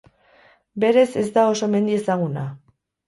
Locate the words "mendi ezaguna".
1.75-2.47